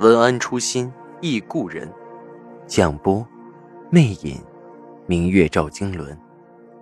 [0.00, 1.90] 文安初心忆故人，
[2.66, 3.24] 蒋波，
[3.90, 4.42] 魅影，
[5.06, 6.18] 明月照经纶，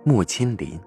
[0.03, 0.79] 木千林。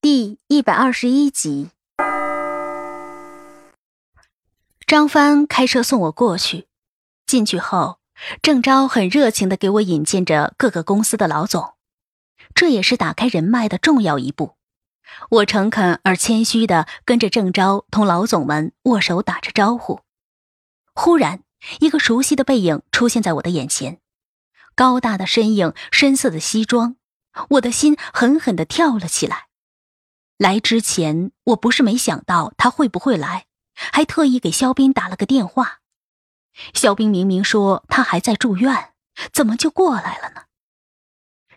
[0.00, 1.70] 第一百二十一集，
[4.86, 6.68] 张帆开车送我过去。
[7.26, 7.98] 进去后，
[8.40, 11.74] 郑昭很热情的给我引荐着各个公司的老总，
[12.54, 14.55] 这也是打开人脉的重要一步。
[15.30, 20.00] 我诚恳而谦虚的跟着郑昭同老总们握手打着招呼，
[20.94, 21.42] 忽然，
[21.80, 24.00] 一个熟悉的背影出现在我的眼前，
[24.74, 26.96] 高大的身影，深色的西装，
[27.50, 29.46] 我的心狠狠的跳了起来。
[30.38, 35.80] 来之前，我不是没想到他会不会来，还特意给肖斌打了个电话。
[36.74, 38.92] 肖斌明明说他还在住院，
[39.32, 40.42] 怎么就过来了呢？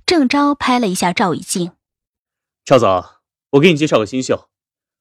[0.05, 1.73] 郑昭拍了一下赵以静，
[2.63, 3.18] 赵总。
[3.51, 4.49] 我给你介绍个新秀，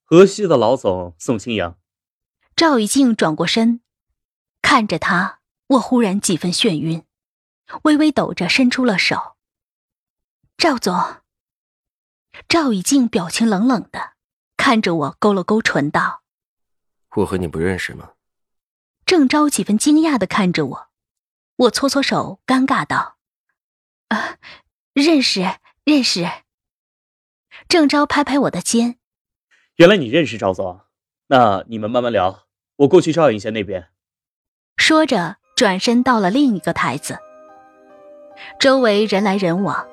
[0.04, 1.78] 河西的老总宋清扬。
[2.56, 3.82] 赵以静转过身，
[4.62, 7.04] 看着他，我忽然几分眩晕，
[7.82, 9.36] 微微抖着伸出了手。
[10.56, 10.94] 赵总。
[12.48, 14.14] 赵以静表情冷冷的
[14.56, 16.22] 看着我，勾了勾唇道
[17.16, 18.12] ：“我和你不认识吗？”
[19.04, 20.88] 郑昭几分惊讶的看着我，
[21.56, 23.18] 我搓搓手，尴尬道
[24.08, 24.38] ：“啊，
[24.94, 26.26] 认识，认识。”
[27.68, 28.96] 郑昭拍拍我的肩，
[29.76, 30.80] 原来你认识赵总，
[31.26, 32.44] 那你们慢慢聊，
[32.76, 33.88] 我过去照应一下那边。
[34.78, 37.18] 说着，转身到了另一个台子。
[38.58, 39.86] 周围人来人往，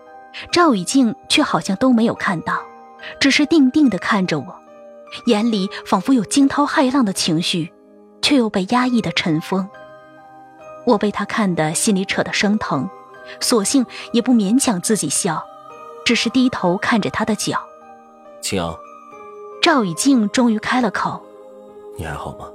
[0.53, 2.63] 赵以静却好像都没有看到，
[3.19, 4.57] 只是定定的看着我，
[5.25, 7.73] 眼里仿佛有惊涛骇浪的情绪，
[8.21, 9.67] 却又被压抑的尘封。
[10.87, 12.89] 我被他看得心里扯得生疼，
[13.41, 15.45] 索性也不勉强自己笑。
[16.05, 17.67] 只是低头看着他的脚，
[18.45, 18.79] 青瑶。
[19.59, 21.19] 赵以静终于开了口
[21.97, 22.45] ：“你还好吗？”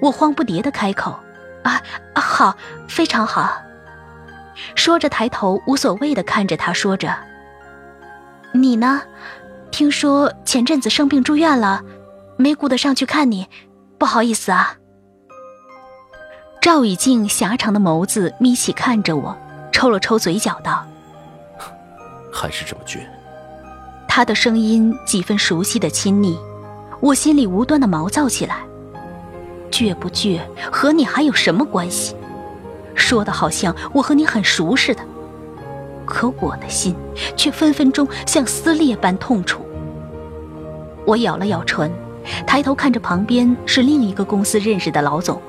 [0.00, 1.18] 我慌不迭的开口
[1.64, 1.82] ：“啊，
[2.14, 2.56] 好，
[2.88, 3.60] 非常好。”
[4.76, 7.12] 说着抬头无所谓的看着他，说着
[8.54, 9.02] ：“你呢？
[9.72, 11.82] 听说前阵子生病住院了，
[12.36, 13.48] 没顾得上去看你，
[13.98, 14.76] 不好意思啊。”
[16.62, 19.36] 赵以静狭长的眸子眯起看着我，
[19.72, 20.86] 抽了抽嘴角道。
[22.32, 23.00] 还是这么倔。
[24.12, 26.36] 他的声音几分熟悉的亲昵，
[26.98, 28.56] 我心里无端的毛躁起来。
[29.70, 32.16] 倔不倔和你还有什么关系？
[32.96, 35.02] 说的好像我和你很熟似的，
[36.04, 36.92] 可我的心
[37.36, 39.64] 却分分钟像撕裂般痛楚。
[41.06, 41.88] 我咬了咬唇，
[42.44, 45.40] 抬头看着旁边是另一个公司认识的老总，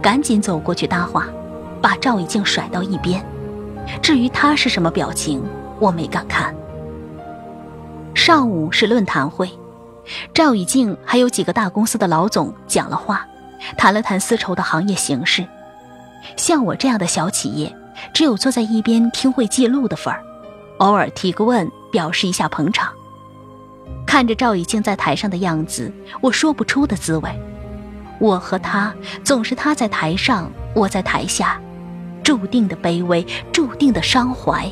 [0.00, 1.26] 赶紧走过去搭话，
[1.82, 3.26] 把赵以静甩到一边。
[4.00, 5.42] 至于他是什么表情？
[5.80, 6.54] 我没敢看。
[8.14, 9.50] 上午是论坛会，
[10.32, 13.26] 赵以静还有几个大公司的老总讲了话，
[13.76, 15.44] 谈了谈丝绸的行业形势。
[16.36, 17.74] 像我这样的小企业，
[18.14, 20.22] 只有坐在一边听会记录的份儿，
[20.78, 22.90] 偶尔提个问，表示一下捧场。
[24.06, 27.40] 看着赵以静在台上的样子，我说不出的滋味。
[28.20, 31.60] 我和他总是他在台上，我在台下，
[32.22, 34.70] 注定的卑微，注定的伤怀。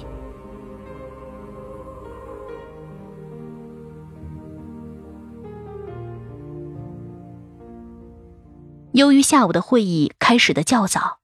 [8.92, 11.20] 由于下午的会议开始的较早，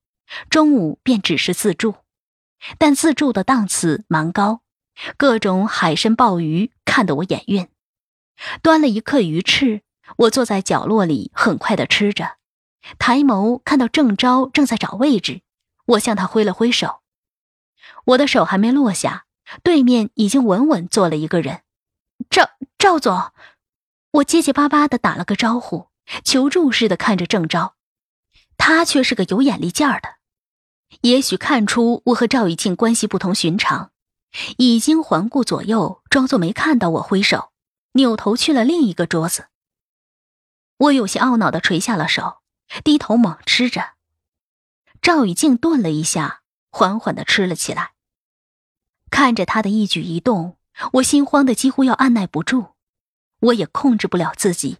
[0.48, 1.96] 中午便只是自助，
[2.78, 4.62] 但自助的档次蛮高，
[5.18, 7.68] 各种海参鲍鱼看得我眼晕。
[8.62, 9.82] 端了一客鱼翅，
[10.16, 12.36] 我坐在角落里很快的吃着，
[12.98, 15.42] 抬眸看到郑昭正在找位置，
[15.84, 17.00] 我向他挥了挥手。
[18.06, 19.26] 我的手还没落下，
[19.62, 21.60] 对面已经稳稳坐了一个人。
[22.30, 23.32] 赵赵总，
[24.12, 25.88] 我结结巴巴的打了个招呼。
[26.24, 27.74] 求助似的看着郑昭，
[28.56, 30.16] 他却是个有眼力劲儿的，
[31.02, 33.92] 也许看出我和赵雨静关系不同寻常，
[34.56, 37.52] 已经环顾左右，装作没看到我挥手，
[37.92, 39.48] 扭头去了另一个桌子。
[40.78, 42.38] 我有些懊恼的垂下了手，
[42.84, 43.94] 低头猛吃着。
[45.02, 47.92] 赵雨静顿了一下，缓缓的吃了起来。
[49.10, 50.56] 看着他的一举一动，
[50.94, 52.74] 我心慌的几乎要按耐不住。
[53.40, 54.78] 我也控制不了自己。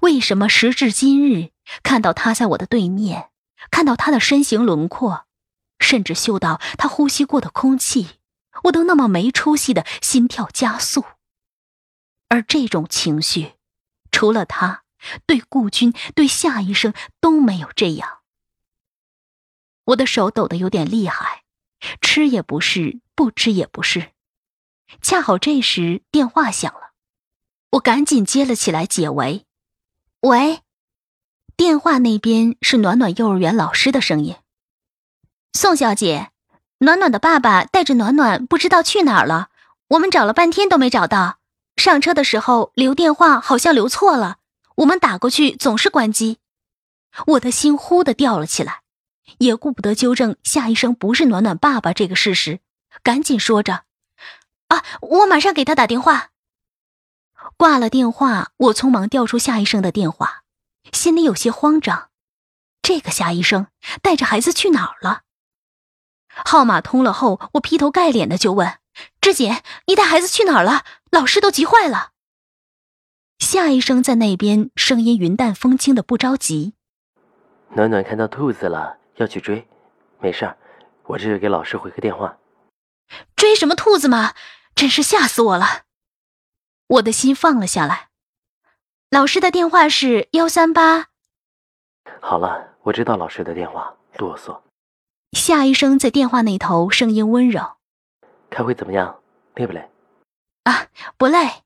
[0.00, 1.50] 为什么时至今日，
[1.82, 3.30] 看到他在我的对面，
[3.70, 5.26] 看到他的身形轮廓，
[5.78, 8.18] 甚至嗅到他呼吸过的空气，
[8.64, 11.04] 我都那么没出息的心跳加速？
[12.28, 13.54] 而这种情绪，
[14.10, 14.84] 除了他，
[15.26, 18.20] 对顾军、对夏医生都没有这样。
[19.84, 21.42] 我的手抖得有点厉害，
[22.00, 24.12] 吃也不是，不吃也不是。
[25.02, 26.92] 恰好这时电话响了，
[27.72, 29.46] 我赶紧接了起来解围。
[30.24, 30.62] 喂，
[31.54, 34.36] 电话那边是暖暖幼儿园老师的声音。
[35.52, 36.30] 宋小姐，
[36.78, 39.50] 暖暖的爸爸带着暖暖不知道去哪儿了，
[39.88, 41.40] 我们找了半天都没找到。
[41.76, 44.38] 上车的时候留电话好像留错了，
[44.76, 46.38] 我们打过去总是关机。
[47.26, 48.80] 我的心忽的掉了起来，
[49.36, 52.60] 也顾不得纠正夏医生不是暖暖爸爸这个事实，
[53.02, 53.82] 赶紧说着。
[54.68, 54.82] 啊！
[55.02, 56.30] 我马上给他打电话。
[57.56, 60.42] 挂了电话，我匆忙调出夏医生的电话，
[60.92, 62.10] 心里有些慌张。
[62.82, 63.68] 这个夏医生
[64.02, 65.22] 带着孩子去哪儿了？
[66.28, 68.78] 号码通了后，我劈头盖脸的就问
[69.20, 70.84] ：“志姐，你带孩子去哪儿了？
[71.10, 72.10] 老师都急坏了。”
[73.38, 76.74] 夏医生在那边，声音云淡风轻的不着急
[77.76, 79.66] ：“暖暖看到兔子了，要去追，
[80.20, 80.56] 没事儿，
[81.04, 82.36] 我这就给老师回个电话。”
[83.36, 84.34] 追什么兔子嘛！
[84.74, 85.83] 真是吓死我了，
[86.86, 88.08] 我的心放了下来。
[89.10, 91.08] 老师的电话是幺三八。
[92.20, 93.94] 好了，我知道老师的电话。
[94.18, 94.60] 啰嗦。
[95.32, 97.78] 夏医生在电话那头，声音温柔。
[98.48, 99.20] 开会怎么样？
[99.56, 99.90] 累不累？
[100.62, 100.86] 啊，
[101.16, 101.64] 不累。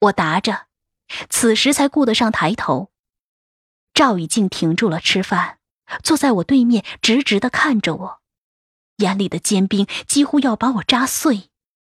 [0.00, 0.66] 我答着，
[1.30, 2.90] 此时才顾得上抬头。
[3.94, 5.58] 赵雨静停住了吃饭，
[6.02, 8.20] 坐在我对面，直直的看着我。
[8.98, 11.50] 眼里的坚冰几乎要把我扎碎，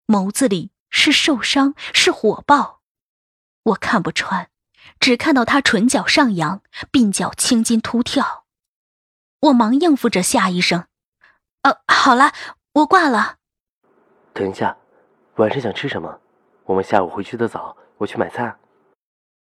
[0.08, 2.80] 眸子里是受伤，是火爆。
[3.64, 4.50] 我看不穿，
[4.98, 8.44] 只看到他唇角上扬，鬓角青筋突跳。
[9.40, 10.86] 我忙应付着夏医生
[11.62, 12.32] ：“呃，好了，
[12.72, 13.36] 我挂了。”
[14.32, 14.76] 等一下，
[15.36, 16.20] 晚上想吃什么？
[16.64, 18.56] 我们下午回去的早，我去买菜。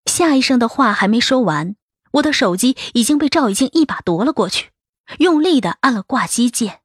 [0.06, 1.76] 夏医生的话还没说完，
[2.12, 4.70] 我的手机已经被赵雨静一把夺了过去，
[5.18, 6.80] 用力的按了挂机键。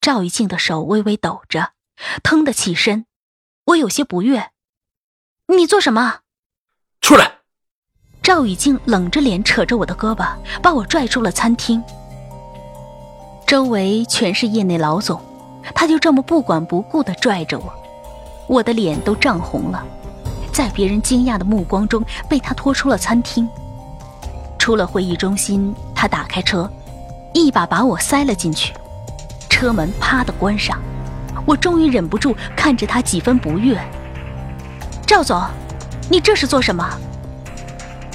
[0.00, 1.72] 赵玉静的手微微抖着，
[2.22, 3.06] 腾的起身，
[3.66, 4.50] 我有些不悦
[5.48, 6.20] ：“你做什么？”
[7.00, 7.38] 出来！
[8.22, 11.82] 赵雨静冷着脸扯着我的胳膊，把我拽出了餐厅。
[13.46, 15.20] 周围全是业内老总，
[15.74, 17.72] 他就这么不管不顾的拽着我，
[18.46, 19.84] 我的脸都涨红了，
[20.52, 23.48] 在别人惊讶的目光中被他拖出了餐厅。
[24.58, 26.70] 出了会议中心，他打开车，
[27.32, 28.74] 一把把我塞了进去。
[29.48, 30.78] 车门啪的关上，
[31.46, 33.78] 我终于忍不住看着他几分不悦。
[35.06, 35.42] 赵总，
[36.08, 36.88] 你这是做什么？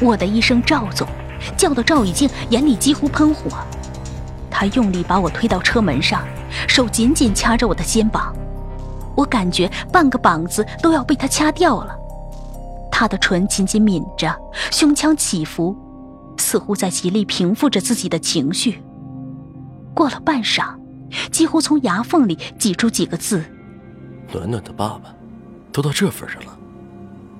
[0.01, 1.07] 我的一声赵总，
[1.57, 3.51] 叫得赵以静眼里几乎喷火。
[4.49, 6.23] 他用力把我推到车门上，
[6.67, 8.33] 手紧紧掐着我的肩膀，
[9.15, 11.93] 我感觉半个膀子都要被他掐掉了。
[12.89, 14.33] 他的唇紧紧抿着，
[14.71, 15.75] 胸腔起伏，
[16.37, 18.81] 似乎在极力平复着自己的情绪。
[19.93, 20.73] 过了半晌。
[21.31, 23.43] 几乎从牙缝里挤出几个字
[24.33, 25.13] ：“暖暖的爸爸，
[25.71, 26.57] 都到这份上了。”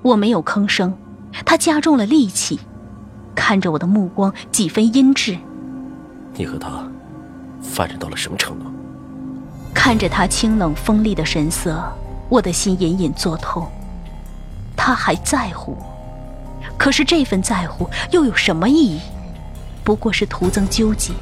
[0.02, 0.94] 我没有吭声，
[1.46, 2.60] 他加重了力气，
[3.34, 5.40] 看着我的目光几分阴鸷。
[6.34, 6.88] 你和他
[7.62, 8.66] 发展到了什么程度？
[9.74, 11.84] 看着他清冷锋利的神色，
[12.30, 13.68] 我的心隐隐作痛。
[14.78, 19.00] 他还在乎我，可是这份在乎又有什么意义？
[19.84, 21.14] 不过是徒增纠结。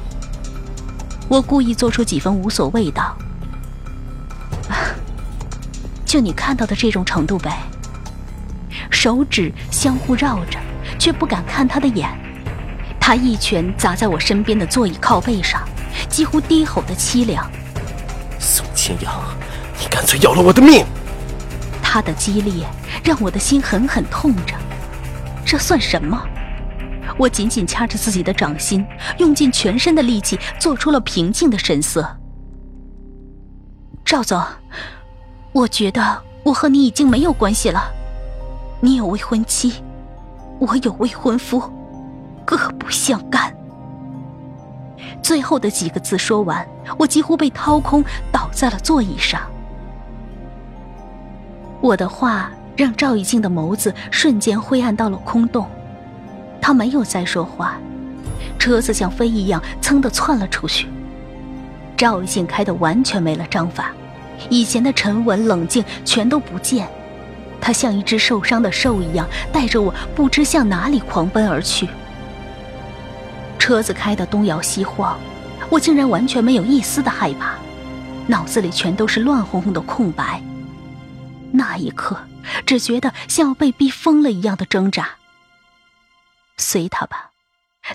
[1.28, 3.16] 我故意做出几分无所谓道
[6.04, 7.58] ：“就你看到的这种程度呗。”
[8.90, 10.58] 手指相互绕着，
[10.98, 12.08] 却不敢看他的眼。
[13.00, 15.62] 他一拳砸在我身边的座椅靠背上，
[16.08, 17.50] 几乎低吼的凄凉
[18.38, 19.12] ：“宋清扬，
[19.80, 20.84] 你干脆要了我的命！”
[21.82, 22.66] 他的激烈
[23.04, 24.54] 让我的心狠狠痛着。
[25.44, 26.20] 这算什么？
[27.16, 28.84] 我紧紧掐着自己的掌心，
[29.18, 32.04] 用尽全身的力气，做出了平静的神色。
[34.04, 34.42] 赵总，
[35.52, 37.92] 我觉得我和你已经没有关系了。
[38.80, 39.82] 你有未婚妻，
[40.58, 41.62] 我有未婚夫，
[42.44, 43.54] 各不相干。
[45.22, 46.66] 最后的几个字说完，
[46.98, 49.40] 我几乎被掏空，倒在了座椅上。
[51.80, 55.66] 我的话让赵以静的眸子瞬间灰暗到了空洞。
[56.66, 57.76] 他没有再说话，
[58.58, 60.88] 车子像飞一样噌的窜了出去。
[61.94, 63.92] 赵玉静开的完全没了章法，
[64.48, 66.88] 以前的沉稳冷静全都不见，
[67.60, 71.86] 他像一只受伤的兽一样，带着我不知向哪里狂奔而去。
[73.58, 75.18] 车子开得东摇西晃，
[75.68, 77.56] 我竟然完全没有一丝的害怕，
[78.26, 80.42] 脑子里全都是乱哄哄的空白。
[81.52, 82.16] 那一刻，
[82.64, 85.10] 只觉得像要被逼疯了一样的挣扎。
[86.56, 87.30] 随他吧，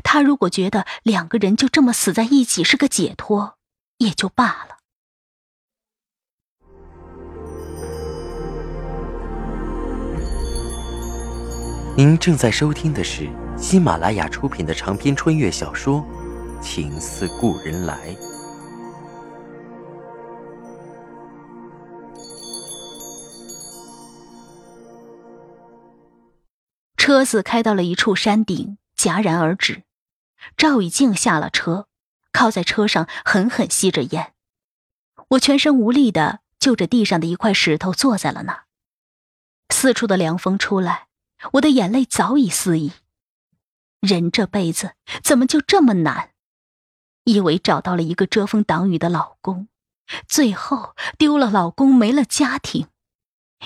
[0.04, 3.58] 他如果觉得两个人就这么死在一起是个解脱，
[3.98, 4.78] 也就罢了。
[11.98, 16.02] 您正在收听的是喜马拉雅出品的长篇穿越小说
[16.62, 18.16] 《情似故人来》。
[27.10, 29.82] 车子开到了一处山顶，戛然而止。
[30.56, 31.88] 赵以静下了车，
[32.32, 34.36] 靠在车上狠狠吸着烟。
[35.30, 38.66] 我全身无力的就着地上的一块石头坐在了那儿。
[39.74, 41.08] 四处的凉风出来。
[41.54, 42.92] 我的眼泪早已四溢。
[44.02, 44.92] 人这辈子
[45.24, 46.30] 怎么就这么难？
[47.24, 49.68] 以为找到了一个遮风挡雨的老公，
[50.28, 52.86] 最后丢了老公，没了家庭；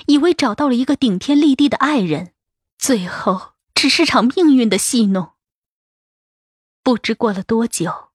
[0.06, 2.32] 以为找到了一个顶天立地的爱人，
[2.86, 5.32] 最后只是场命运的戏弄。
[6.82, 8.12] 不知过了多久，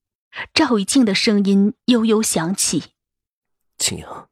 [0.53, 2.93] 赵以静的声音悠悠响起
[3.79, 4.29] ：“青阳，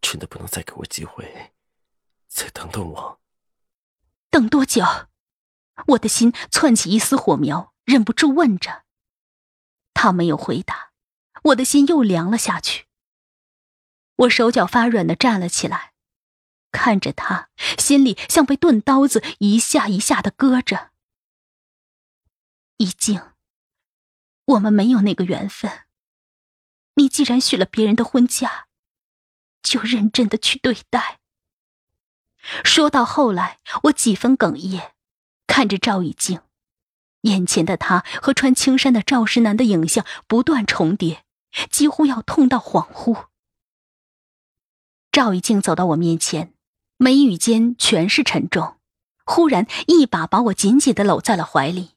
[0.00, 1.52] 真的不能再给我机会，
[2.28, 3.20] 再等等我。”
[4.32, 4.82] 等多久？
[5.88, 8.84] 我的心窜起一丝火苗，忍不住问着。
[9.92, 10.92] 他没有回答，
[11.42, 12.86] 我的心又凉了下去。
[14.16, 15.92] 我手脚发软的站了起来，
[16.70, 20.90] 看着他，心里像被钝刀子一下一下的割着。
[22.78, 23.20] 一静，
[24.46, 25.84] 我们没有那个缘分。
[26.94, 28.66] 你既然许了别人的婚嫁，
[29.62, 31.20] 就认真的去对待。
[32.64, 34.92] 说到后来，我几分哽咽，
[35.46, 36.40] 看着赵以静，
[37.22, 41.24] 眼前的他和穿青衫的赵世南的影像不断重叠，
[41.70, 43.26] 几乎要痛到恍惚。
[45.12, 46.54] 赵以静走到我面前，
[47.02, 48.76] 眉宇间全是沉重，
[49.24, 51.92] 忽然一把把我紧紧的搂在了怀里。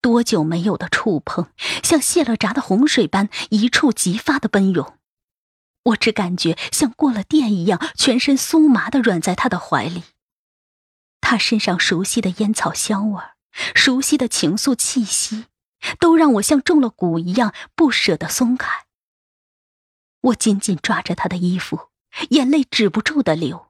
[0.00, 1.48] 多久没有的触碰，
[1.82, 4.96] 像泄了闸的洪水般一触即发的奔涌。
[5.82, 10.04] 我只感觉像过了电一样，全身酥麻的软在他的怀里。
[11.20, 13.20] 他身上熟悉的烟草香味
[13.74, 15.46] 熟悉的情愫气息，
[15.98, 18.86] 都让我像中了蛊一样不舍得松开。
[20.20, 21.88] 我紧紧抓着他的衣服，
[22.30, 23.67] 眼泪止不住的流。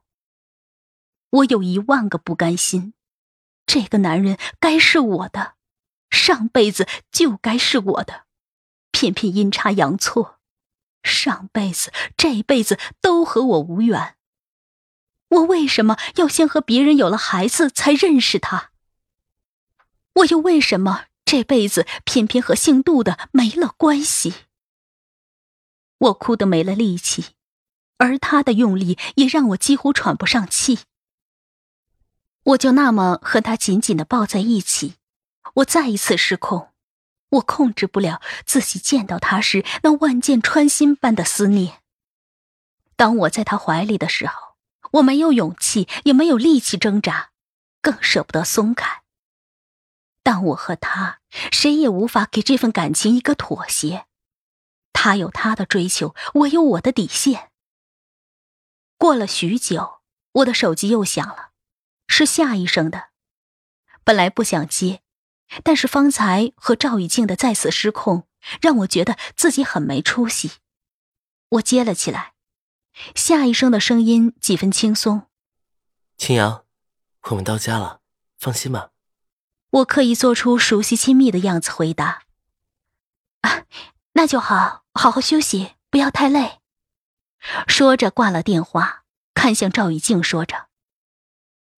[1.31, 2.93] 我有一万个不甘心，
[3.65, 5.53] 这个男人该是我的，
[6.09, 8.25] 上辈子就该是我的，
[8.91, 10.39] 偏偏阴差阳错。
[11.03, 14.15] 上辈子、这辈子都和我无缘。
[15.29, 18.71] 我为什么要先和别人有了孩子才认识他？
[20.13, 24.33] 我又为什么这辈子偏偏和姓杜的没了关系？
[25.99, 27.27] 我哭得没了力气，
[27.97, 30.79] 而他的用力也让我几乎喘不上气。
[32.43, 34.95] 我就那么和他紧紧的抱在一起，
[35.55, 36.69] 我再一次失控。
[37.29, 41.81] 我控制不了自己见到他时那万箭穿心般的思念。
[42.95, 44.55] 当我在他怀里的时候，
[44.93, 47.29] 我没有勇气，也没有力气挣扎，
[47.81, 49.03] 更舍不得松开。
[50.23, 51.19] 但我和他，
[51.51, 54.07] 谁也无法给这份感情一个妥协。
[54.91, 57.51] 他有他的追求，我有我的底线。
[58.97, 61.48] 过了许久，我的手机又响了，
[62.09, 63.11] 是夏医生的。
[64.03, 65.01] 本来不想接。
[65.63, 68.27] 但是方才和赵雨静的再次失控，
[68.61, 70.51] 让我觉得自己很没出息。
[71.49, 72.33] 我接了起来，
[73.15, 75.27] 夏医生的声音几分轻松
[76.19, 76.65] ：“青阳，
[77.31, 78.01] 我们到家了，
[78.37, 78.91] 放心吧。”
[79.81, 82.25] 我刻意做出熟悉亲密的样子回答
[83.41, 83.63] ：“啊，
[84.13, 86.59] 那就好，好好休息，不要太累。”
[87.67, 90.67] 说着挂了电话，看向赵雨静，说着：“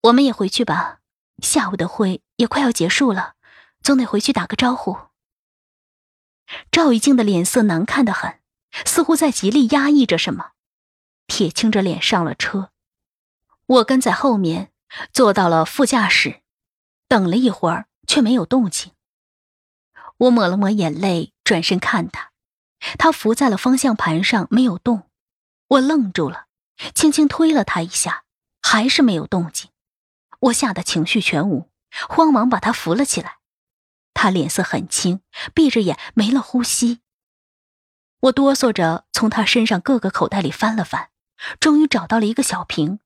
[0.03, 1.01] 我们也回去吧，
[1.43, 3.35] 下午的会也快要结束了。”
[3.83, 4.99] 总得回去打个招呼。
[6.71, 8.41] 赵以静的脸色难看的很，
[8.85, 10.51] 似乎在极力压抑着什么，
[11.27, 12.73] 铁青着脸上了车。
[13.65, 14.71] 我跟在后面，
[15.15, 16.43] 坐到了副驾驶，
[17.09, 18.93] 等了一会儿却没有动静。
[20.19, 22.33] 我抹了抹眼泪，转身看他，
[22.99, 25.09] 他伏在了方向盘上没有动。
[25.69, 26.49] 我愣住了，
[26.95, 28.25] 轻轻推了他一下，
[28.61, 29.71] 还是没有动静。
[30.41, 31.71] 我吓得情绪全无，
[32.09, 33.39] 慌忙把他扶了起来。
[34.13, 35.21] 他脸色很青，
[35.55, 37.01] 闭着眼，没了呼吸。
[38.21, 41.09] 我哆嗦着从他身上各个口袋里翻了翻，
[41.59, 43.01] 终于找到了一个小瓶，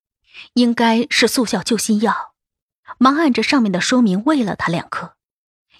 [0.55, 2.35] 应该是速效救心药，
[2.99, 5.15] 忙按着上面的说明喂了他两颗，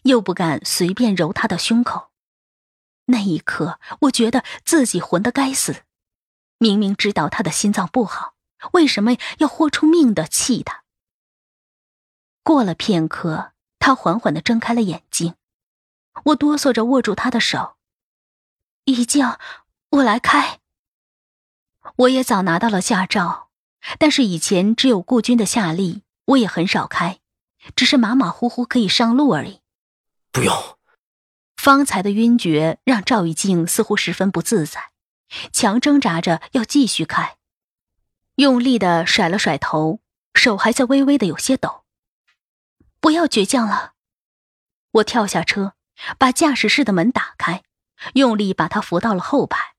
[0.03, 2.11] 又不敢随便揉他的胸口。
[3.07, 5.83] 那一刻，我觉得自己混得该死，
[6.59, 8.35] 明明知道他的心脏不好，
[8.73, 10.84] 为什么要豁出命的气他？
[12.45, 15.35] 过了片刻，他缓缓的睁开了眼睛，
[16.27, 17.77] 我哆嗦着握住他的手，
[18.85, 19.27] 一静，
[19.89, 20.61] 我来开。
[21.97, 23.49] 我也早拿到了驾照，
[23.99, 27.19] 但是以前只有顾军的夏利，我也很少开，
[27.75, 29.61] 只是马马虎虎可以上路而已。
[30.31, 30.55] 不用。
[31.57, 34.91] 方才的晕厥让赵玉静似乎十分不自在，
[35.51, 37.39] 强挣扎着要继续开，
[38.35, 40.01] 用力的甩了甩头，
[40.35, 41.84] 手还在微微的有些抖。
[43.05, 43.93] 不要倔强了，
[44.93, 45.75] 我跳下车，
[46.17, 47.63] 把驾驶室的门打开，
[48.15, 49.75] 用力把他扶到了后排，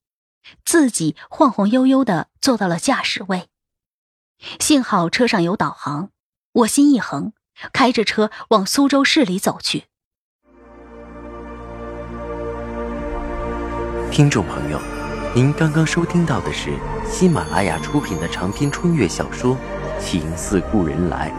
[0.64, 3.50] 自己晃晃悠悠的坐到了驾驶位。
[4.60, 6.12] 幸好车上有导航，
[6.52, 7.34] 我心一横，
[7.74, 9.86] 开着车往苏州市里走去。
[14.12, 14.80] 听众朋友，
[15.34, 16.78] 您刚刚收听到的是
[17.10, 19.56] 喜马拉雅出品的长篇穿越小说
[20.00, 21.32] 《情似故人来》，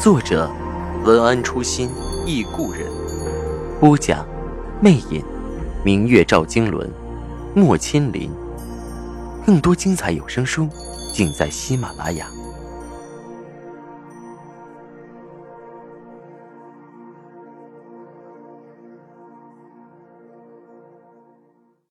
[0.00, 0.48] 作者
[1.02, 1.88] 文安初心
[2.26, 2.86] 忆故人，
[3.80, 4.26] 播讲
[4.82, 5.24] 魅影，
[5.82, 6.86] 明月照经纶，
[7.54, 8.30] 莫千林。
[9.46, 10.68] 更多精彩有声书
[11.10, 12.26] 尽在喜马拉雅。